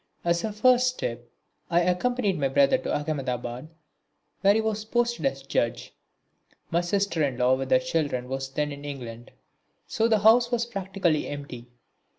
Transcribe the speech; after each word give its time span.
As 0.25 0.43
a 0.43 0.51
first 0.51 0.87
step 0.87 1.29
I 1.69 1.81
accompanied 1.81 2.39
my 2.39 2.47
brother 2.47 2.79
to 2.79 2.91
Ahmedabad 3.11 3.69
where 4.41 4.55
he 4.55 4.59
was 4.59 4.83
posted 4.83 5.27
as 5.27 5.43
judge. 5.43 5.93
My 6.71 6.81
sister 6.81 7.23
in 7.23 7.37
law 7.37 7.53
with 7.53 7.69
her 7.69 7.77
children 7.77 8.27
was 8.27 8.49
then 8.49 8.71
in 8.71 8.83
England, 8.83 9.29
so 9.85 10.07
the 10.07 10.17
house 10.17 10.49
was 10.49 10.65
practically 10.65 11.27
empty. 11.27 11.67